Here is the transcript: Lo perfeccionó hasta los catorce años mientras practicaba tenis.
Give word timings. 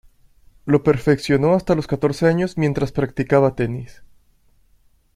Lo 0.65 0.81
perfeccionó 0.81 1.53
hasta 1.53 1.75
los 1.75 1.85
catorce 1.85 2.25
años 2.25 2.57
mientras 2.57 2.91
practicaba 2.91 3.53
tenis. 3.55 4.01